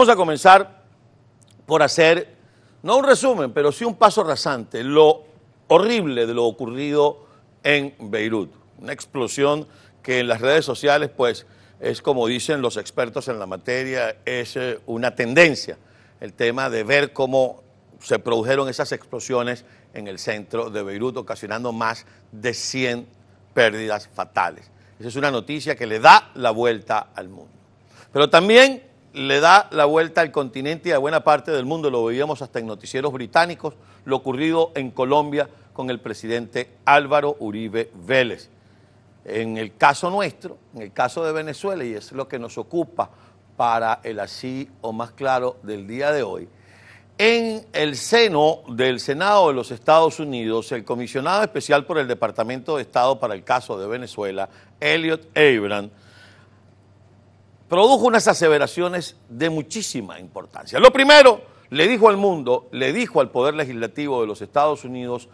[0.00, 0.80] Vamos a comenzar
[1.66, 2.34] por hacer,
[2.82, 5.24] no un resumen, pero sí un paso rasante, lo
[5.68, 7.26] horrible de lo ocurrido
[7.62, 8.50] en Beirut.
[8.78, 9.66] Una explosión
[10.02, 11.44] que en las redes sociales, pues,
[11.80, 15.76] es como dicen los expertos en la materia, es eh, una tendencia.
[16.18, 17.62] El tema de ver cómo
[18.00, 23.06] se produjeron esas explosiones en el centro de Beirut, ocasionando más de 100
[23.52, 24.70] pérdidas fatales.
[24.98, 27.52] Esa es una noticia que le da la vuelta al mundo.
[28.10, 32.04] Pero también le da la vuelta al continente y a buena parte del mundo, lo
[32.04, 33.74] veíamos hasta en noticieros británicos,
[34.04, 38.48] lo ocurrido en Colombia con el presidente Álvaro Uribe Vélez.
[39.24, 43.10] En el caso nuestro, en el caso de Venezuela, y es lo que nos ocupa
[43.56, 46.48] para el así o más claro del día de hoy,
[47.18, 52.76] en el seno del Senado de los Estados Unidos, el comisionado especial por el Departamento
[52.76, 54.48] de Estado para el caso de Venezuela,
[54.80, 55.90] Elliot Abrams,
[57.70, 60.80] produjo unas aseveraciones de muchísima importancia.
[60.80, 65.28] Lo primero, le dijo al mundo, le dijo al Poder Legislativo de los Estados Unidos,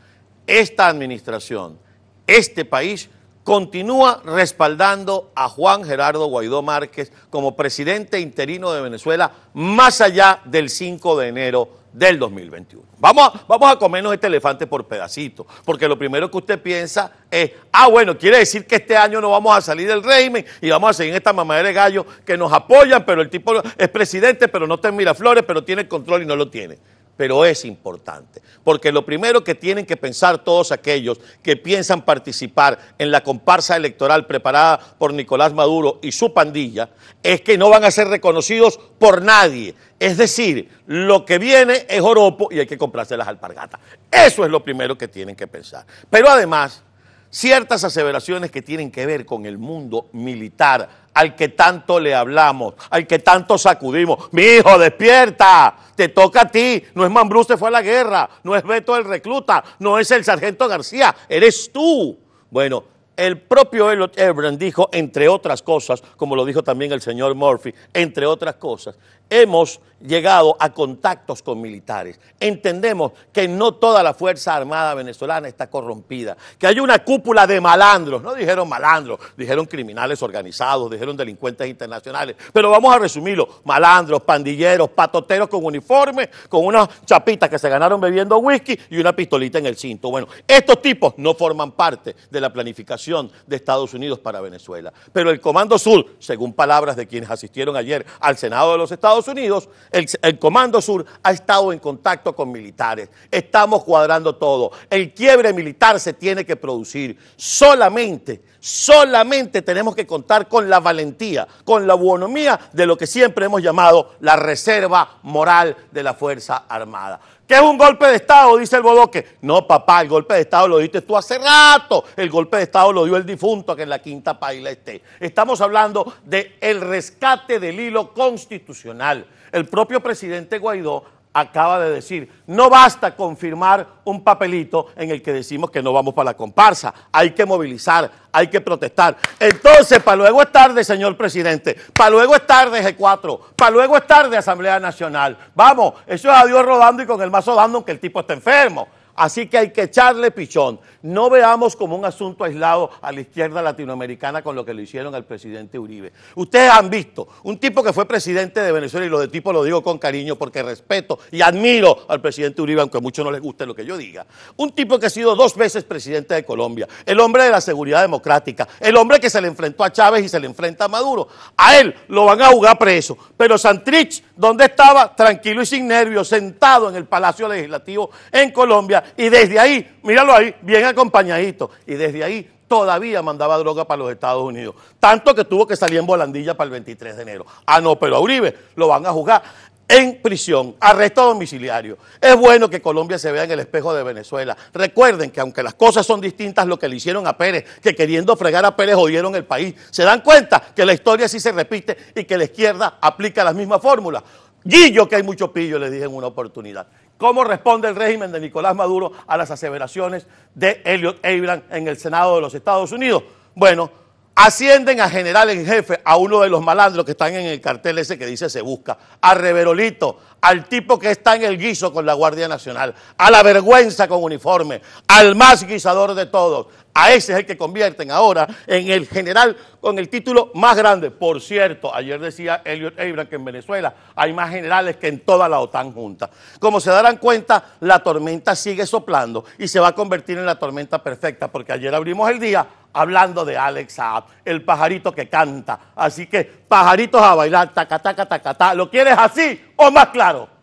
[0.46, 1.78] esta administración,
[2.26, 3.08] este país
[3.42, 10.68] continúa respaldando a Juan Gerardo Guaidó Márquez como presidente interino de Venezuela más allá del
[10.68, 12.84] 5 de enero del 2021.
[12.98, 17.12] Vamos a, vamos a comernos este elefante por pedacitos, porque lo primero que usted piensa
[17.30, 20.70] es, ah, bueno, quiere decir que este año no vamos a salir del régimen y
[20.70, 23.88] vamos a seguir en esta mamadera de gallo que nos apoyan, pero el tipo es
[23.88, 26.78] presidente, pero no está en Miraflores, pero tiene control y no lo tiene
[27.16, 32.78] pero es importante, porque lo primero que tienen que pensar todos aquellos que piensan participar
[32.98, 36.90] en la comparsa electoral preparada por Nicolás Maduro y su pandilla
[37.22, 39.74] es que no van a ser reconocidos por nadie.
[39.98, 43.80] Es decir, lo que viene es oropo y hay que comprarse las alpargatas.
[44.10, 45.86] Eso es lo primero que tienen que pensar.
[46.10, 46.82] Pero además,
[47.30, 52.74] ciertas aseveraciones que tienen que ver con el mundo militar, al que tanto le hablamos,
[52.90, 54.28] al que tanto sacudimos.
[54.32, 56.84] Mi hijo, despierta, te toca a ti.
[56.94, 60.10] No es Mambrú, se fue a la guerra, no es Beto el recluta, no es
[60.10, 62.18] el sargento García, eres tú.
[62.50, 62.84] Bueno,
[63.16, 67.74] el propio Elliot Ebron dijo, entre otras cosas, como lo dijo también el señor Murphy,
[67.94, 68.96] entre otras cosas,
[69.28, 72.20] hemos llegado a contactos con militares.
[72.38, 77.60] Entendemos que no toda la Fuerza Armada venezolana está corrompida, que hay una cúpula de
[77.60, 84.22] malandros, no dijeron malandros, dijeron criminales organizados, dijeron delincuentes internacionales, pero vamos a resumirlo, malandros,
[84.22, 89.58] pandilleros, patoteros con uniforme, con unas chapitas que se ganaron bebiendo whisky y una pistolita
[89.58, 90.10] en el cinto.
[90.10, 93.05] Bueno, estos tipos no forman parte de la planificación
[93.46, 98.04] de Estados Unidos para Venezuela, pero el Comando Sur, según palabras de quienes asistieron ayer
[98.20, 103.08] al Senado de los Estados Unidos, el, Comando Sur ha estado en contacto con militares.
[103.30, 104.72] Estamos cuadrando todo.
[104.90, 107.16] El quiebre militar se tiene que producir.
[107.36, 113.46] Solamente, solamente tenemos que contar con la valentía, con la buonomía de lo que siempre
[113.46, 117.20] hemos llamado la reserva moral de la Fuerza Armada.
[117.46, 118.56] ¿Qué es un golpe de Estado?
[118.56, 119.36] Dice el bodoque.
[119.42, 122.02] No, papá, el golpe de Estado lo diste tú hace rato.
[122.16, 125.00] El golpe de Estado lo dio el difunto que en la quinta paila esté.
[125.20, 129.26] Estamos hablando del el rescate del hilo constitucional.
[129.52, 131.04] El propio presidente Guaidó
[131.38, 136.14] acaba de decir, no basta confirmar un papelito en el que decimos que no vamos
[136.14, 139.18] para la comparsa, hay que movilizar, hay que protestar.
[139.38, 144.06] Entonces, para luego es tarde, señor presidente, para luego es tarde G4, para luego es
[144.06, 145.36] tarde Asamblea Nacional.
[145.54, 148.32] Vamos, eso es a Dios rodando y con el mazo dando aunque el tipo esté
[148.32, 148.88] enfermo.
[149.16, 150.78] Así que hay que echarle pichón.
[151.02, 155.14] No veamos como un asunto aislado a la izquierda latinoamericana con lo que le hicieron
[155.14, 156.12] al presidente Uribe.
[156.34, 159.62] Ustedes han visto un tipo que fue presidente de Venezuela, y lo de tipo lo
[159.64, 163.40] digo con cariño porque respeto y admiro al presidente Uribe, aunque a muchos no les
[163.40, 164.26] guste lo que yo diga.
[164.56, 168.02] Un tipo que ha sido dos veces presidente de Colombia, el hombre de la seguridad
[168.02, 171.28] democrática, el hombre que se le enfrentó a Chávez y se le enfrenta a Maduro.
[171.56, 173.16] A él lo van a jugar preso.
[173.36, 175.14] Pero Santrich, ¿dónde estaba?
[175.14, 180.34] Tranquilo y sin nervios, sentado en el Palacio Legislativo en Colombia y desde ahí, míralo
[180.34, 184.74] ahí, bien acompañadito, y desde ahí todavía mandaba droga para los Estados Unidos.
[184.98, 187.46] Tanto que tuvo que salir en volandilla para el 23 de enero.
[187.64, 189.42] Ah, no, pero a Uribe lo van a juzgar
[189.88, 191.96] en prisión, arresto domiciliario.
[192.20, 194.56] Es bueno que Colombia se vea en el espejo de Venezuela.
[194.72, 198.36] Recuerden que aunque las cosas son distintas, lo que le hicieron a Pérez, que queriendo
[198.36, 201.96] fregar a Pérez jodieron el país, se dan cuenta que la historia sí se repite
[202.14, 204.22] y que la izquierda aplica las mismas fórmulas.
[204.64, 206.88] Guillo, que hay mucho pillo, le dije en una oportunidad.
[207.18, 211.96] ¿Cómo responde el régimen de Nicolás Maduro a las aseveraciones de Elliot Abrams en el
[211.96, 213.22] Senado de los Estados Unidos?
[213.54, 213.90] Bueno,
[214.38, 217.96] Ascienden a general en jefe a uno de los malandros que están en el cartel
[217.98, 222.04] ese que dice se busca, a Reverolito, al tipo que está en el guiso con
[222.04, 226.66] la Guardia Nacional, a la vergüenza con uniforme, al más guisador de todos.
[226.92, 231.10] A ese es el que convierten ahora en el general con el título más grande.
[231.10, 235.46] Por cierto, ayer decía Elliot Abrams que en Venezuela hay más generales que en toda
[235.46, 236.30] la OTAN junta.
[236.58, 240.58] Como se darán cuenta, la tormenta sigue soplando y se va a convertir en la
[240.58, 242.66] tormenta perfecta, porque ayer abrimos el día
[242.96, 245.78] hablando de Alex Saab, el pajarito que canta.
[245.94, 250.55] Así que, pajaritos a bailar, taca, taca, taca, ¿Lo quieres así o más claro?